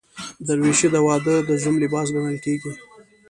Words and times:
دریشي 0.47 0.87
د 0.93 0.97
واده 1.05 1.35
د 1.47 1.49
زوم 1.61 1.75
لباس 1.83 2.07
ګڼل 2.15 2.37
کېږي. 2.45 2.71